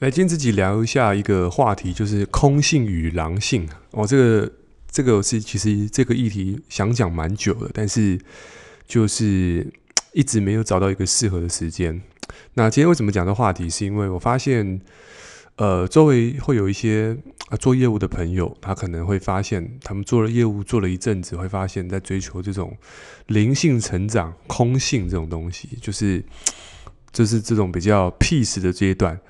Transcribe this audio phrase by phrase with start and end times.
[0.00, 3.68] 来，今天自己聊一下一个话题，就是空性与狼性。
[3.90, 4.52] 哦，这个
[4.90, 8.18] 这个是其实这个议题想讲蛮久了，但是
[8.86, 9.70] 就是
[10.14, 12.00] 一直没有找到一个适合的时间。
[12.54, 13.68] 那今天为什么讲这话题？
[13.68, 14.80] 是因为我发现，
[15.56, 17.14] 呃，周围会有一些
[17.58, 22.74] 做业务的朋友，他可能会发现，他们做了业务做了一阵子，会发现，在追求这种
[23.26, 26.24] 灵性成长、空性这种东西，就是
[27.12, 29.20] 就是这种比较 peace 的阶段。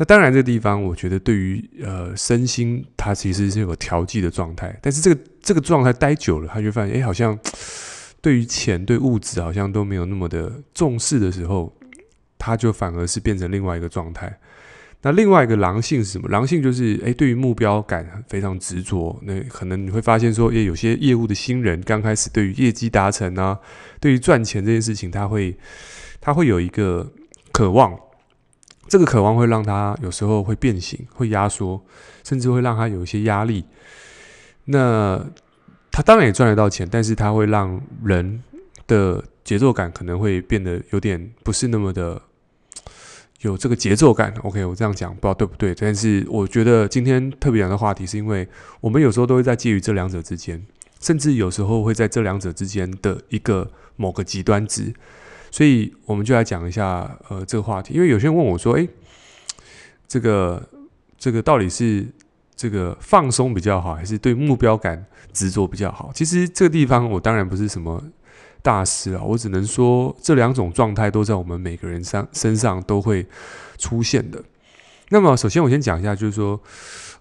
[0.00, 4.78] 那当然，这个地方我觉得对于呃身心，它其实是有个调剂的状态。
[4.80, 7.36] 但是这个这个状态待久了，他就发现，哎，好像
[8.22, 11.76] 对于钱、对物质，好像都没有那么的重视的时候，
[12.38, 14.38] 他就反而是变成另外一个状态。
[15.02, 16.28] 那另外一个狼性是什么？
[16.28, 19.18] 狼性就是，哎，对于目标感非常执着。
[19.22, 23.58] 那可能你会发现说，哎，有些业务的新人刚开始对于业绩达成啊，
[24.00, 25.56] 对于赚钱这件事情，他会
[26.20, 27.12] 他会有一个
[27.50, 27.98] 渴望。
[28.88, 31.80] 这个渴望会让他有时候会变形，会压缩，
[32.24, 33.64] 甚至会让他有一些压力。
[34.64, 35.24] 那
[35.90, 38.42] 他当然也赚得到钱，但是他会让人
[38.86, 42.20] 的节奏感可能会变得有点不是那么的
[43.40, 44.34] 有这个节奏感。
[44.42, 45.74] OK，我这样讲不知道对不对？
[45.74, 48.48] 但是我觉得今天特别讲的话题，是因为
[48.80, 50.64] 我们有时候都会在介于这两者之间，
[51.00, 54.92] 甚至有时候会在这两者之间的一个某个极端值。
[55.50, 57.94] 所以我们就来讲一下，呃，这个话题。
[57.94, 58.88] 因为有些人问我说：“诶，
[60.06, 60.62] 这个
[61.16, 62.06] 这个到底是
[62.54, 68.02] 这个放松比较好，还是对目标感执着比较好？”其实这个地方我当然不是什么
[68.62, 73.26] 大师啊，我只能说这两种状态都在我们每个人上身上都会
[73.78, 74.42] 出现的。
[75.08, 76.60] 那么，首先我先讲一下，就是说，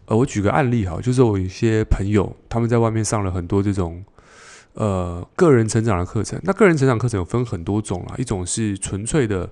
[0.06, 4.04] 呃，我举个案例哈，就是我有一些朋友他们在外面上了很多这种。
[4.78, 9.50] 呃，个人成长的课程，那个人成长课程有分很多种啊，一种是纯粹的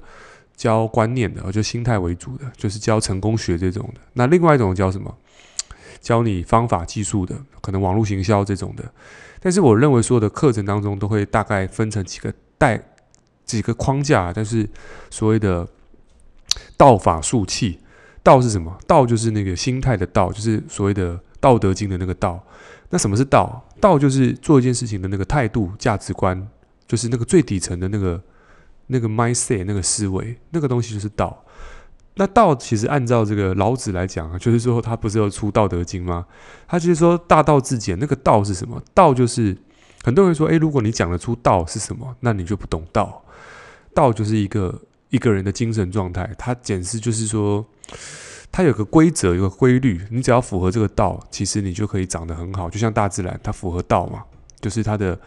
[0.56, 4.02] 教观念的，就心态为主的，就是教成功学这种的。
[4.14, 5.12] 那另外一种教什么？
[6.00, 8.84] 教你方法技术的，可能网络行销这种的。
[9.40, 12.80] 但是我认为所有的课程当中都会大概分成几个带
[13.46, 14.69] 几个框架，但是
[15.09, 15.68] 所谓的
[16.78, 17.80] 道法术器，
[18.22, 18.78] 道是什么？
[18.85, 22.40] 道就是那个心态的道，就是所谓的道德经的那个道。
[22.91, 23.68] 那什么是道？
[23.85, 26.47] 道就是做一件事情的那个态度、价值观，
[26.88, 28.19] 就是那个最底层的那个
[28.88, 31.46] 那个 mindset、那个思维，那个东西就是道。
[32.16, 36.25] 那道其实按照这个老子来讲啊，就是说他不是要出《道德经》吗？
[36.68, 38.00] 他就是说大道至简。
[38.00, 38.81] 那个道是什么？
[38.96, 39.56] 道就是
[40.03, 43.23] 很多人说，诶，如果你讲得出道是什么，那你就不懂道。
[43.94, 47.63] 道就是一个一个人的精神状态，它简直就是说。
[48.55, 52.69] 它有个规则，有个规律，你只要符合这个道，其实你就可以长得很好。
[52.69, 54.23] 就像大自然，它符合道嘛，
[54.61, 55.19] 就是它的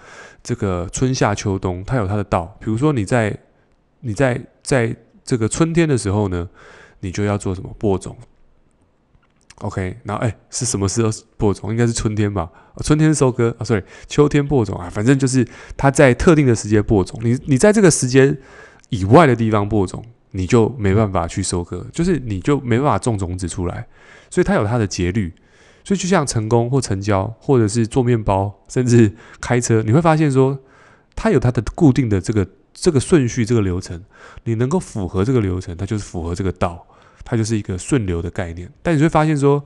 [0.43, 2.57] 这个春夏秋冬，它有它的道。
[2.59, 3.39] 比如说你在
[4.01, 6.49] 你在在这个春天的时候呢，
[7.01, 8.17] 你就要做什么播种
[9.57, 11.71] ？OK，然后哎，是什么时候播种？
[11.71, 12.51] 应该是春天吧？
[12.83, 15.47] 春天收割啊，sorry，秋天播种啊，反正就是
[15.77, 17.21] 它在特定的时间播种。
[17.23, 18.39] 你你在这个时间
[18.89, 20.03] 以外的地方播种。
[20.31, 23.87] 你就没办法去收割，就是你就没办法种种子出来，
[24.31, 25.33] 所以它有它的节律。
[25.85, 30.59] 所以就像成功或成交，或者是做面包，甚至开车，你会发现说，
[31.17, 34.05] 它有它的固定的这个这个顺序、这个流程。
[34.45, 36.87] 你能够符合这个流程，它就是符合这个道，
[37.25, 38.71] 它就是一个顺流的概念。
[38.83, 39.65] 但你会发现说，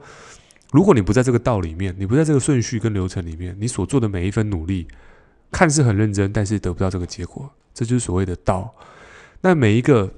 [0.71, 4.87] 如果你不在这个道里面，你不在这个顺序跟流程里面，你所做的每一分努力，
[5.51, 8.73] 看似很认真，但是得不到这个结果，这就是所谓的道。
[9.41, 10.09] 那每一个。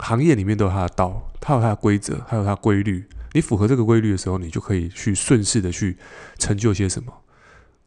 [0.00, 3.04] 行业里面都有它的道，它有它的规则，还有它规律。
[3.32, 5.96] 你符合这个规律的时候，你就可以去顺势的去
[6.38, 7.12] 成就些什么。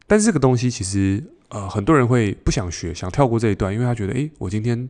[0.06, 4.88] 但是这个东西其实，呃，很多人会不想学，想跳过这一段，因为他觉得，诶，我今天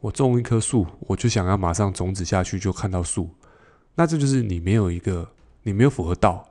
[0.00, 3.28] 我种一棵树，我就想要马上种子下去就看到树。
[3.96, 5.28] 那这就是你没有一个，
[5.64, 6.48] 你没有符合道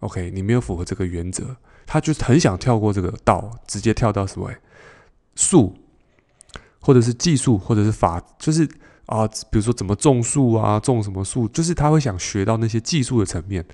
[0.00, 4.48] ，OK，你没有符合这个原则，他就很想跳过这个道，直接跳到什么？
[5.34, 5.74] 树，
[6.80, 8.68] 或者是技术，或者是法，就是。
[9.06, 13.64] 啊，比如说怎么种树啊，种什么树，就是他会想学到那些技术的层面。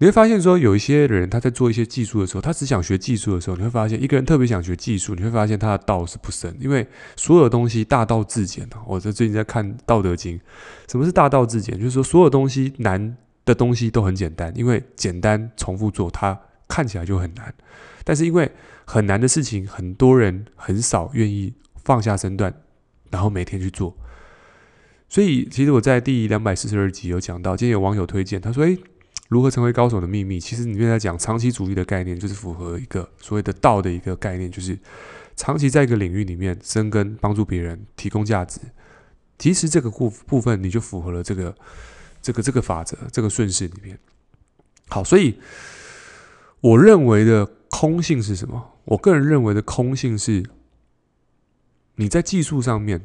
[0.00, 6.86] 你会发现说，有一些人他在做一些技术的时候，他只想学技术的时候，你会发现一个人特别想学技术，你会发现他的道是不深，因为
[7.16, 8.68] 所有东西大道至简。
[8.86, 10.38] 我在最近在看《道德经》，
[10.88, 11.76] 什么是大道至简？
[11.76, 17.52] 就是说所有东西难的东西都很简单，因为简单重复做，它看起来就很难。
[18.04, 18.48] 但是因为
[18.84, 21.52] 很难的事情，很多人很少愿意
[21.82, 22.54] 放下身段，
[23.10, 23.96] 然后每天去做。
[25.08, 28.78] 所以，其实我在第两百四十二集有讲到，今天有网友推荐，他说：“诶，
[29.28, 30.38] 如何成为高手的秘密？
[30.38, 34.78] 其实里面在讲长期主义的概念，就是符合一个所谓的道的一个概念，就是
[35.34, 38.60] 长期在一个领域里面深耕，帮助别人，提供价值，
[39.38, 41.54] 其实这个部部分你就符合了这个
[42.20, 43.98] 这个这个法则，这个顺势里面。
[44.88, 45.38] 好，所以
[46.60, 48.72] 我认为的空性是什么？
[48.84, 50.44] 我个人认为的空性是，
[51.96, 53.02] 你在技术上面，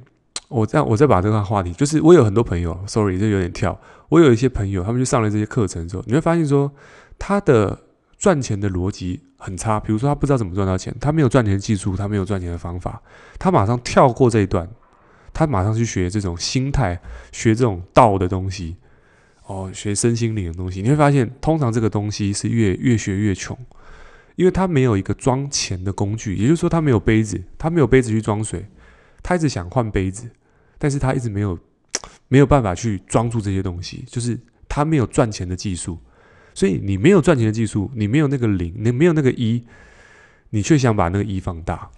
[0.49, 3.79] 我再我再把这个话题，就是我有很多朋友，sorry，这有点跳。
[4.09, 6.71] 我有一些朋友，他们去上了这些课程之后，你会发现说，
[7.17, 7.77] 他的
[8.17, 9.79] 赚钱的逻辑很差。
[9.79, 13.01] 比如说，他不知道怎么赚到钱，他没有赚钱的技术，他没有赚钱的方法，
[13.39, 14.69] 他马上跳过这一段，
[15.33, 17.01] 他马上去学这种心态，
[17.31, 18.75] 学这种道的东西。
[19.45, 23.57] 哦，学身心灵的东西，你会发现，通常这个东西是越越学越穷，
[24.37, 28.65] 因为他没有一个装钱的工具，也就是说，他没有杯子，他没有杯子去装水，
[29.23, 30.29] 他一直想换杯子，
[30.77, 31.57] 但是他一直没有
[32.27, 34.37] 没有办法去装住这些东西，就是
[34.69, 35.97] 他没有赚钱的技术，
[36.53, 39.65] 所以你没有赚钱的技术，你没有那个零，你没有那个一，
[40.49, 41.89] 你却想把那个一放大，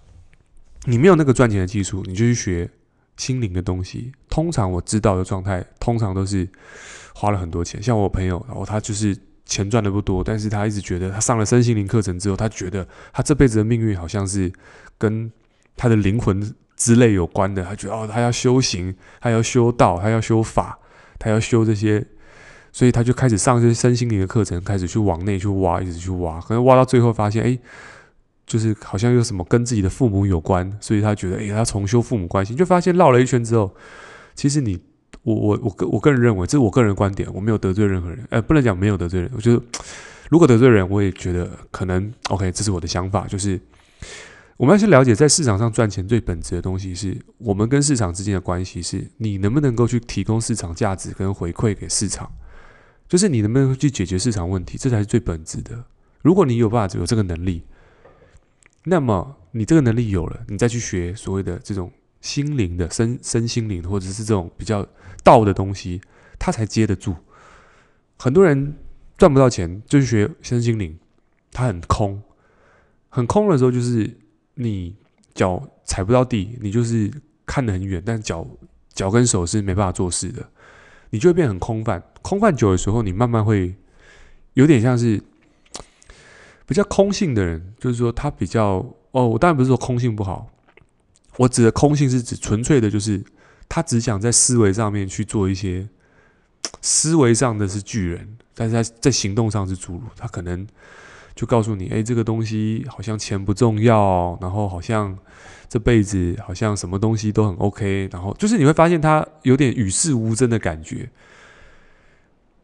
[0.84, 2.70] 你没有那个赚钱的技术，你就去学
[3.16, 6.48] 心灵的东西，通常我知道的状态，通常都是。
[7.18, 14.52] 花了很多钱，像我朋友，然后他就是钱赚的不多，但是他一直觉得他上了身心灵课程之后，他觉得他这辈子的命运好像是
[14.98, 15.32] 跟
[15.78, 17.64] 他的灵魂之类有关的。
[17.64, 20.78] 他觉得哦，他要修行，他要修道，他要修法，
[21.18, 22.04] 他要修这些，
[22.70, 27.58] 所以他就开始上这些身心灵的课程，开始去往内去挖，一直去挖，可能挖到最后发现，哎，
[28.46, 33.74] 就是好像有什么跟自己的父母有关，所以他觉得，哎，他重修父母关系，就发现绕了一圈之后，
[34.34, 34.78] 其实你。
[35.22, 39.28] 我我我个我个人认为，这是我个人观点，我没有得罪任何人，呃，不能讲没有得罪人。
[39.34, 39.60] 我觉得，
[40.30, 43.26] 如果得罪人，我也觉得可能 OK，这是我的想法。
[43.26, 43.58] 就是
[44.56, 52.30] 我们要去了解，在市场上赚钱最本质的东西，是我们跟市场之间的关系，是你能不能够去提供市场价值跟回馈给市场，
[53.08, 55.84] 就是你能不能去解决市场问题，这才是最本质的。
[56.22, 57.62] 如果你有办法有这个能力，
[58.84, 61.90] 那么你这个能力有了，你再去学所谓的这种。
[62.22, 64.84] 心灵的身身心灵，或者是这种比较
[65.22, 66.00] 道的东西，
[66.40, 67.14] 它才接得住。
[68.16, 68.74] 很多人
[69.16, 70.98] 赚不到钱，就去学身心灵，
[71.52, 72.20] 它很空，
[73.10, 74.18] 很空的时候，就是
[74.56, 74.96] 你
[75.34, 77.10] 脚踩不到地，你就是
[77.46, 78.46] 看得很远，但脚
[78.92, 80.48] 脚跟手是没办法做事的，
[81.10, 82.02] 你就会变很空泛。
[82.22, 83.74] 空泛久的时候，你慢慢会
[84.54, 85.22] 有点像是
[86.66, 90.50] 比较空性的人，就是说他比较哦，我当然不是说空性不好。
[91.36, 93.22] 我指的空性是指纯粹的，就是
[93.68, 95.86] 他只想在思维上面去做一些
[96.80, 100.02] 思维上的是巨人，但是他在行动上是侏儒。
[100.16, 100.66] 他可能
[101.36, 105.16] 就告诉你：“哎，这个东西好像钱不重要，然后好像
[105.68, 111.08] 这辈子好像什么东西都很 OK。”然后就是你会发现他有点与世无争的感觉。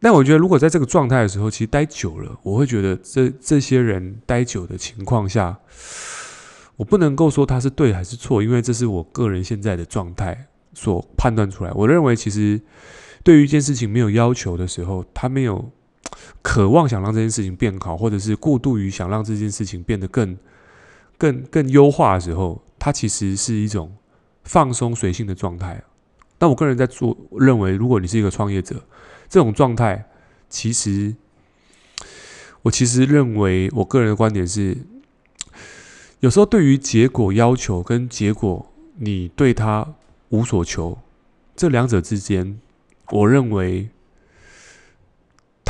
[0.01, 5.57] 但我觉得，如果在这个状态的时候，其实待久了，我会觉得这这些人待久的情况下。
[6.75, 11.71] 我不能够说他是对还是错，因为这是我个人现在的状态所判断出来。
[11.73, 12.59] 我认为，其实
[13.23, 15.71] 对于一件事情没有要求的时候，他没有
[16.41, 20.37] 渴望想让这件事情变好，或者是过度于想让这件事情变得更、
[21.17, 23.95] 更、更优化的时候，它其实是一种
[24.43, 25.81] 放松随性的状态。
[26.37, 28.83] 但我个人在做认为，如果你是一个创业者，
[29.29, 30.05] 这种状态，
[30.49, 31.15] 其实
[32.63, 34.77] 我其实认为，我个人的观点是。
[36.19, 39.93] 有时候，对于结果要求跟结果，你对他
[40.29, 40.97] 无所求，
[41.53, 42.61] 这两者之间，
[43.11, 43.89] 我认为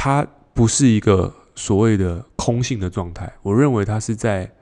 [0.03, 3.33] 它不是一个所谓的空性的状态。
[3.41, 4.53] 我认为它是在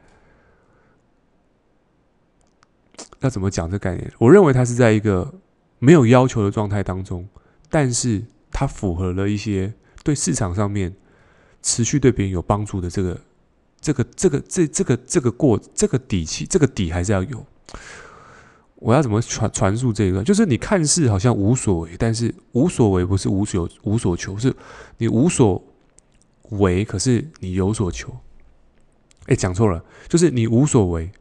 [3.22, 4.14] 要怎么讲这概念？
[4.20, 5.34] 我认为它是在一个
[5.80, 7.28] 没有要求的状态当中，
[7.72, 10.96] 但是它符合了一些对市场上面
[11.64, 13.20] 持续对别人有帮助的这个。
[13.80, 17.44] 这个这个这这个这个过这个底气，这个底还是要有。
[18.82, 20.24] 我要怎么传传述这个？
[20.24, 24.54] 就是你看似好像无所为，但是无所为不是无所无所求，是
[24.98, 25.64] 你无所
[26.50, 28.12] 为，可是你有所求。
[29.28, 31.12] 哎，讲错了，就是你无所为，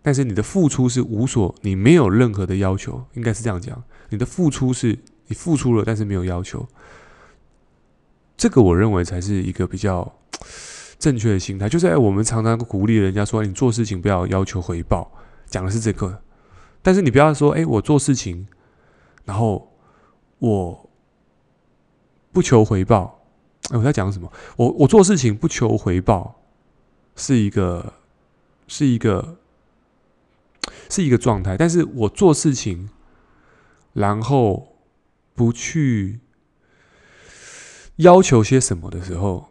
[0.00, 3.80] 但是你的付出是无所，你没有任何的要求，应该是这样讲。
[4.08, 6.66] 你的付出是你付出了，但是没有要求。
[8.36, 10.10] 这个我认为才是一个比较。
[10.98, 15.12] 正确的心态就是，哎，我们常常鼓励人家说，你做事情不要要求回报，
[15.44, 16.22] 讲的是这个。
[16.86, 18.46] 但是你不要说，哎，我做事情，
[19.24, 19.76] 然后
[20.38, 20.88] 我
[22.30, 23.26] 不求回报。
[23.70, 24.32] 我在讲什么？
[24.54, 26.40] 我我做事情不求回报，
[27.16, 27.92] 是一个
[28.68, 29.36] 是一个
[30.88, 31.56] 是一个状态。
[31.56, 32.88] 但是我做事情，
[33.92, 34.76] 然后
[35.34, 36.20] 不去
[37.96, 39.48] 要求些什么的时候。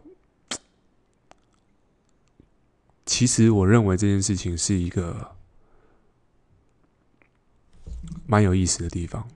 [3.04, 5.35] 其实我认为这件事情是一个
[8.26, 9.26] 蛮有意思的地方。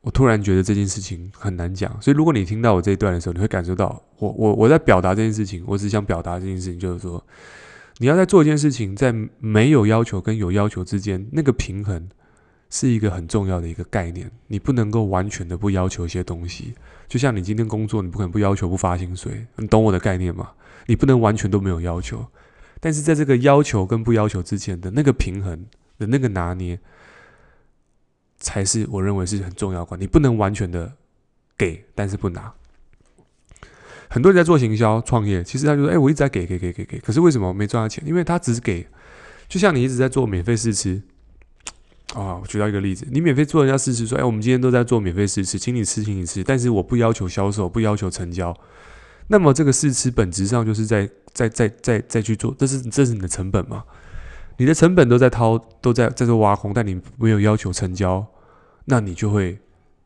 [0.00, 2.00] 我突然觉得这件事情很难讲。
[2.00, 7.24] 所以如果你听到我这一段的时候，你会感受到我我我在表达这件事情，我只想表达这件事情，就是说
[7.98, 12.08] 你要在做一件事情，在没有要求跟有要求之间，那个平衡
[12.68, 14.30] 是一个很重要的一个概念。
[14.48, 16.74] 你不能够完全的不要求一些东西，
[17.08, 20.50] 就像你今天工作，你不可能不要求不发薪水，你懂我的概念吗？
[20.86, 22.26] 你不能完全都没有要求，
[22.78, 25.64] 但是在这个要求跟不要求之间的那个平衡
[25.98, 26.78] 的那个拿捏。
[28.36, 29.96] 才是我认为是很重要的。
[29.96, 30.92] 你不能完全的
[31.56, 32.52] 给，但是不拿。
[34.10, 38.04] 很多人在做行销创业，其实他就说：“哎，我一直在给给给给给，可是为什么我没赚到钱？
[38.06, 38.86] 因为他只是给，
[39.48, 41.00] 就像你一直在做免费试吃
[42.12, 42.36] 啊。
[42.36, 46.44] 我举到一个例子，你免费做人家试吃，说：哎，我们今天都在做免费试吃，请你吃，请你吃。
[46.44, 48.54] 但是我不要求销售，不要求成交。
[49.28, 53.84] 那么这个试吃本质上就是在在在在在去做，这是这是你的成本嘛？
[54.56, 58.26] 你的成本都在掏，都在在这挖空，但你没有要求成交。”
[58.86, 59.58] 那你就会，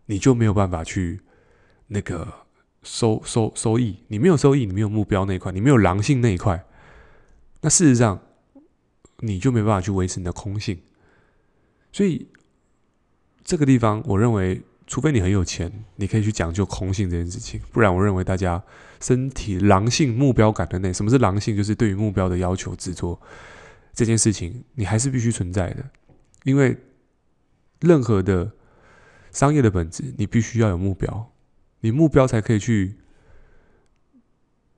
[0.07, 1.21] 你就没有办法去
[1.89, 2.33] 那个
[2.85, 6.65] 收收收益，你没有收益，你没有目标那一块，你没有狼性那一块，
[7.61, 8.21] 那事实上
[9.19, 10.79] 你就没办法去维持你的空性。
[11.91, 12.29] 所以
[13.43, 18.63] 这个地方，我认为，除非你很有钱，你可以去讲究空性这件事情，不然我认为大家
[19.01, 21.57] 身体狼性、目标感的那，什么是狼性？
[21.57, 23.21] 就是对于目标的要求执着
[23.95, 25.85] 这件事情，你还是必须存在的，
[26.45, 26.77] 因为
[27.81, 28.53] 任何的。
[29.31, 31.31] 商业的本质，你必须要有目标，
[31.81, 32.97] 你目标才可以去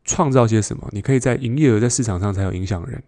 [0.04, 0.88] 创造些什么。
[0.90, 3.00] 你可以在营业额在市场上才有影响人。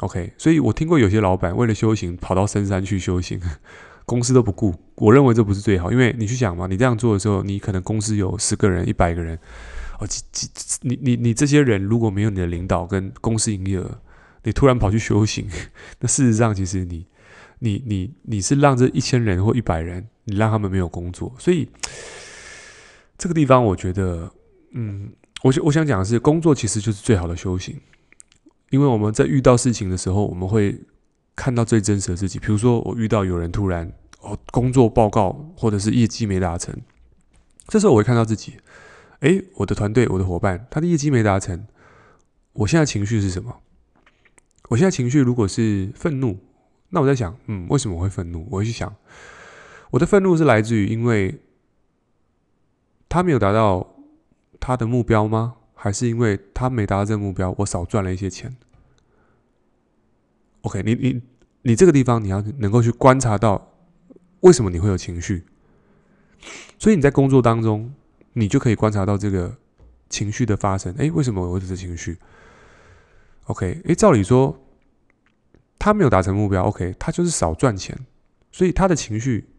[0.00, 3.38] OK，所以我听过有些老板为了修行跑到深山去修行，
[4.06, 4.74] 公司都不顾。
[4.94, 9.38] 我认为这不是最好，因为你去想嘛，你这样做的时候，你可能公司有十个人、一百个人，
[10.00, 14.00] 哦，几几，你你你这些人如果没有你的领导跟公司营业额，
[14.44, 15.48] 你突然跑去修行，
[16.00, 17.06] 那事实上其实你。
[17.60, 21.66] 你你你是让这一千人或一百人，你让他们没有工作，所以
[23.16, 24.30] 这个地方我觉得，
[24.72, 25.10] 嗯，
[25.42, 27.80] 我我想讲的是，工作其实就是最好的修行，
[28.68, 30.78] 因为我们在遇到事情的时候，我们会
[31.34, 32.38] 看到最真实的自己。
[32.38, 36.76] 比如说，我遇到有人突然哦，工作报告或者是业绩没达成，
[37.68, 38.54] 这时候我会看到自己，
[39.20, 41.66] 诶，我的团队，我的伙伴，他的业绩没达成，
[42.52, 43.60] 我现在情绪是什么？
[44.68, 46.38] 我现在情绪如果是愤怒。
[46.90, 48.46] 那我在想，嗯，为什么我会愤怒？
[48.50, 48.94] 我会去想，
[49.90, 51.40] 我的愤怒是来自于因为
[53.08, 53.96] 他没有达到
[54.60, 55.56] 他的目标吗？
[55.74, 58.56] 还是因为他没达到这个目标，我少赚了一些钱
[60.62, 61.22] ？OK，你你
[61.62, 63.72] 你这个地方你要能够去观察到
[64.40, 65.44] 为什么你会有情绪，
[66.78, 67.92] 所以你在工作当中，
[68.34, 69.56] 你就可以观察到这个
[70.08, 70.94] 情绪的发生。
[70.94, 72.16] 诶，为什么我会有这情绪
[73.44, 74.60] ？OK，诶，照理说。
[75.76, 78.06] 他没有达成目标，OK，他就是少赚钱，
[78.50, 79.50] 所以他的情绪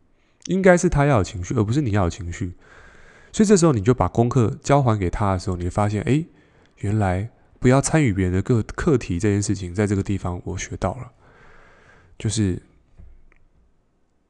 [0.47, 2.55] 应该是他要有情绪，而不是你要有情绪。
[3.31, 6.25] 所以这时候你就把功课交还给他的时候，你会发现，哎，
[6.77, 11.11] 原来不要参与别人的个课题这件事情，在这个地方我学到了，
[12.17, 12.59] 就是，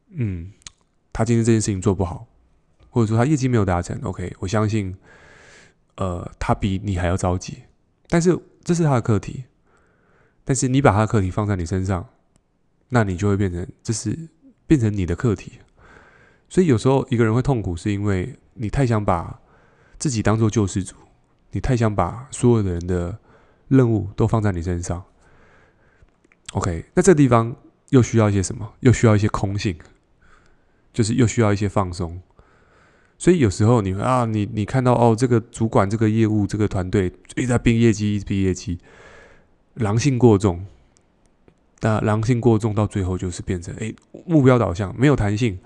[0.09, 0.51] 嗯，
[1.13, 2.27] 他今天这件事情做不好，
[2.89, 4.97] 或者说他业绩没有达成，OK，我相信，
[5.95, 7.63] 呃，他比你还要着急，
[8.09, 9.45] 但是这是他的课题。
[10.43, 12.07] 但是你把他的课题放在你身上，
[12.89, 14.27] 那你就会变成这是
[14.67, 15.53] 变成你的课题。
[16.49, 19.39] 所以有时候一个人会痛苦，是因为你太想把
[19.97, 20.95] 自己当做救世主，
[21.51, 23.17] 你太想把所有的人的
[23.69, 25.03] 任务都放在你身上。
[26.53, 27.55] OK，那这地方
[27.89, 28.73] 又需要一些什么？
[28.81, 29.77] 又需要一些空性，
[30.93, 32.21] 就是又需要一些放松。
[33.17, 38.77] 所以有时候你啊，你你看到哦，这个主管、这个业务、这个团队一直在拼业绩，一直拼业绩。
[39.75, 40.65] 狼性过重，
[41.81, 43.93] 那狼性过重到最后就是变成哎，
[44.25, 45.59] 目标导向，没有弹性，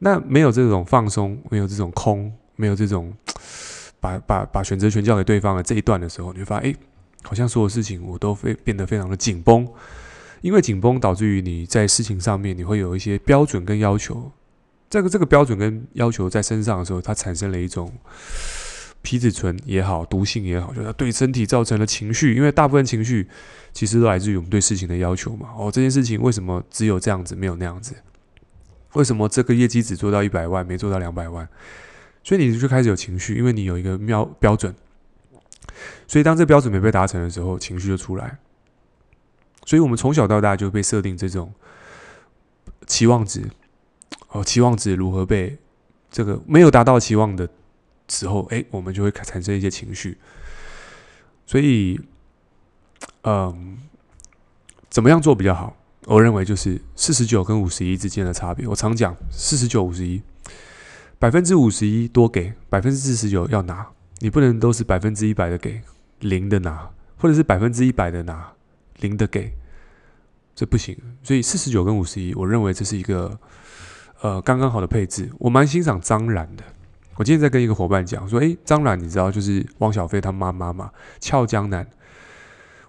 [0.00, 3.12] 那没有这种放松，没有这种空，没有这种
[4.00, 6.76] 把把把选择权交给对方的这一段的时候，你会发现哎，
[7.22, 9.66] 好像所有事情我都非变得非常的紧绷，
[10.42, 14.30] 因为紧绷导致于你在事情上面你会有一些标准跟要求，
[14.92, 17.90] 这个这个标准跟要求在身上的时候，它产生了一种。
[19.04, 22.36] 皮质醇也好，毒性也好，就是对身体造成了情绪。
[22.36, 23.28] 因为大部分情绪
[23.72, 25.48] 其实都来自于我们对事情的要求嘛。
[25.58, 27.96] 哦，这件事情为什么只有这样子，没有那样子？
[28.92, 31.48] 为什么这个业绩只做到一百万，没做到两百万？
[32.22, 34.72] 所以你就开始有情绪，因为你有一个标标准。
[36.06, 38.38] 所以当这标准没被达成的时候，情绪就出来。
[39.66, 41.52] 所以我们从小到大就被设定这种
[42.86, 43.50] 期望值。
[44.32, 45.56] 哦，期望值如何被
[46.10, 47.48] 这个没有达到期望的？
[48.08, 50.18] 时候，哎，我们就会产生一些情绪。
[51.46, 51.98] 所以，
[53.22, 53.78] 嗯，
[54.90, 55.74] 怎么样做比较好？
[56.04, 58.66] 我认为就是四十九跟五十一之间的差别。
[58.66, 60.20] 我常讲四十九、五十一。
[61.18, 63.86] 百分之五十一多给，百分之四十九要拿，
[64.18, 65.80] 你不能都是百分之一百的给，
[66.18, 68.52] 零的拿，或者是百分之一百的拿，
[68.98, 69.54] 零的给，
[70.54, 70.98] 这不行。
[71.22, 73.38] 所以四十九跟五十一，我认为这是一个
[74.22, 75.30] 呃刚刚好的配置。
[75.38, 76.64] 我蛮欣赏张兰的。
[77.16, 81.86] 我今天在跟一个伙伴讲说，诶，张兰你知道就是汪小菲他妈妈嘛，俏江南。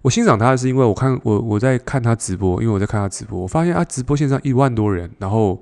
[0.02, 5.62] 我欣赏他是因为我看我我在看他直播，因为我在看他直播，我发现啊直播线上一万多人，然后。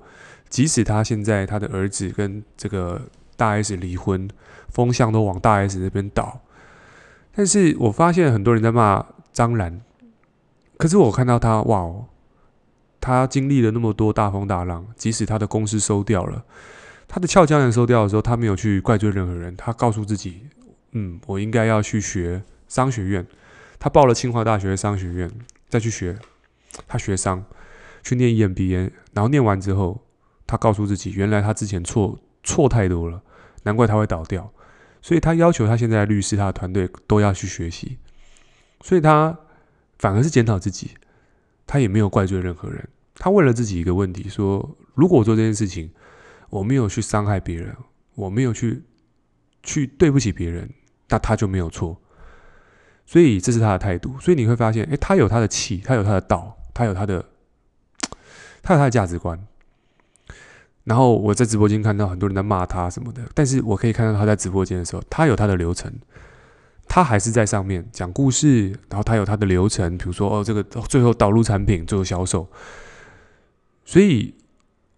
[0.51, 3.01] 即使他现在他的儿子跟这个
[3.37, 4.29] 大 S 离婚，
[4.67, 6.41] 风向都往大 S 那边倒，
[7.33, 9.79] 但是我发现很多人在骂张兰，
[10.75, 12.03] 可是我看到他哇哦，
[13.01, 16.45] 他经历了那么多大风大浪，即使他的公司收掉了，
[17.07, 20.45] 他的俏江南收掉的时候，他没有去怪罪任何人，他告诉自己，
[20.91, 23.27] 嗯，我应该要去学商学院，
[23.79, 25.29] 他报了清华大学商学院，
[25.67, 26.17] 再去学，
[26.87, 27.43] 他学商，
[28.03, 30.01] 去念 EMBA，然后念完之后。
[30.47, 33.21] 他告诉自己，原来他之前错错太多了，
[33.63, 34.51] 难怪他会倒掉。
[35.01, 37.97] 所以他要求他现在的律师、他的团队都要去学习。
[38.81, 39.37] 所以他
[39.97, 40.91] 反而是检讨自己，
[41.71, 42.85] 他也没有怪罪任何人。
[43.15, 45.89] 他问了自己一个问题：说，如果我做这件事情，
[46.49, 47.73] 我没有去伤害别人，
[48.13, 48.83] 我没有去
[49.63, 50.69] 去对不起别人，
[51.07, 51.97] 那他就没有错。
[53.05, 54.19] 所以这是他的态度。
[54.19, 57.23] 所以你会发现，诶，他有他的气，他有他的道，他有他的，
[58.61, 59.39] 他有他的价值观。
[60.83, 65.89] 然后我在直播间看到很多人在骂他什么的，但是我可以看到他在直播间的时候，他有他的流程，
[66.93, 72.45] 他还是在上面讲故事，然后他有他的流程，比如说哦，这个最后导入产品，最后销售。
[73.85, 74.35] 所以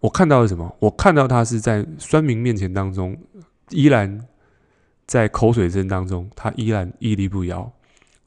[0.00, 0.76] 我看到了什么？
[0.80, 3.16] 我看到他是在酸民面前当中，
[3.70, 4.26] 依然
[5.06, 7.72] 在口水声当中，他依然屹立不摇，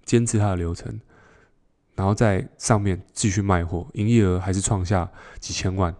[0.06, 1.02] 坚持他的流程，
[1.96, 5.94] 然后在上面继续卖货，营业额还是创下几千万。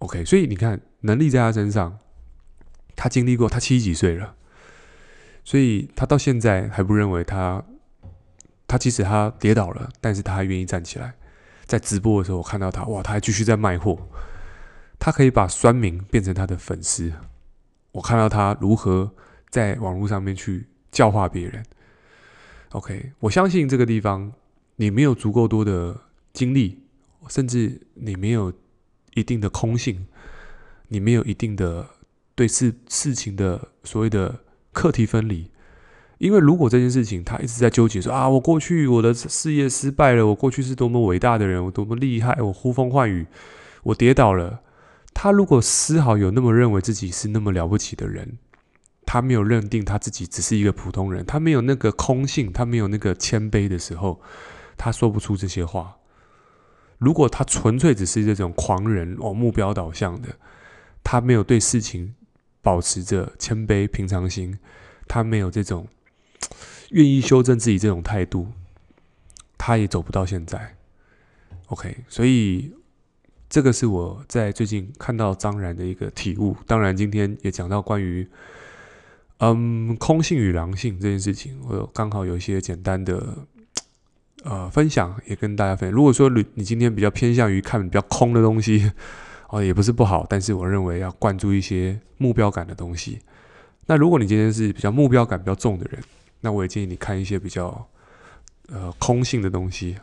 [0.00, 1.98] OK，所以你看，能力在他身上，
[2.94, 4.34] 他经历过，他七十几岁了，
[5.44, 7.64] 所以他到现在还不认为他，
[8.66, 11.14] 他即使他跌倒了，但是他还愿意站起来。
[11.66, 14.08] 在直播的时候，我看到他，哇，他还继续在卖货，
[14.98, 17.12] 他可以把酸民变成他的粉丝。
[17.92, 19.12] 我看到他如何
[19.50, 21.64] 在网络上面去教化别人。
[22.70, 24.32] OK，我相信这个地方，
[24.76, 26.00] 你没有足够多的
[26.32, 26.82] 精力，
[27.28, 28.52] 甚至你没有。
[29.14, 30.06] 一定的空性，
[30.88, 31.86] 你没有一定的
[32.34, 34.40] 对事事情的所谓的
[34.72, 35.50] 课题分离，
[36.18, 43.26] 因为如果这件事情他一直在纠结说啊，我过去我的事业失败了，我过去是多么伟大的人，我多么厉害，我呼风唤雨，
[43.84, 44.60] 我跌倒了。
[45.14, 48.38] 他如果丝毫有那么认为自己是那么了不起的人，
[49.04, 54.20] 他没有认定他自己只是一个普通人，他没有那个空性，他没有那个谦卑的时候，
[54.78, 55.98] 他说不出这些话。
[56.96, 60.28] 如果他纯粹只是这种狂人哦，目标导向的，
[61.04, 62.14] 他没有对事情
[62.62, 64.58] 保持着谦卑平常心，
[65.06, 65.88] 他没有这种
[66.90, 68.48] 愿意修正自己这种态度，
[69.58, 70.76] 他也走不到现在。
[71.66, 72.72] OK，所以
[73.50, 76.56] 这个是我在最近看到张然的一个体悟。
[76.66, 78.26] 当然，今天也讲到关于
[79.38, 83.46] 嗯空性与狼性这件事情，我刚好有一些简单的。
[84.44, 85.96] 呃，分享也跟大家分享。
[85.96, 88.90] 如果说你你今天比较偏向于看比较空的东西，
[89.52, 93.18] 哦，也不是不好，但是我认为要灌注一些目标感的东西。
[93.84, 96.02] 那如果你今天是比较目标感比较重的人，
[96.40, 97.86] 那我也建议你看一些比较
[98.68, 99.98] 呃空性的东西，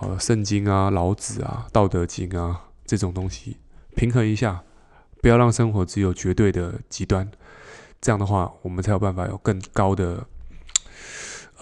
[0.00, 3.56] 呃，圣经啊、老子啊、道德经啊这种东西，
[3.96, 4.62] 平衡一下，
[5.22, 7.26] 不要让生活只有绝对的极端。
[8.02, 10.26] 这样的话，我们才有办法有更高的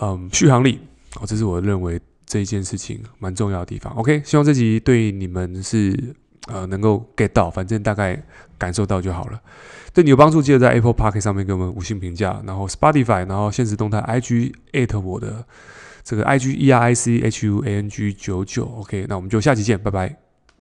[0.00, 0.80] 嗯续航力。
[1.20, 3.94] 哦，这是我认为这一件事情蛮重要的地方。
[3.94, 6.16] OK，希望这集对你们是
[6.48, 8.22] 呃能够 get 到，反正大概
[8.58, 9.40] 感受到就好了。
[9.92, 15.44] 对你有帮助，记得在 Apple Park 上面给我们五星评价，然后 Spotify，然后现实动态 IG 艾特我的
[16.02, 18.64] 这个 IG E R I C H U A N G 九九。
[18.64, 20.21] OK，那我们就下期见，拜拜。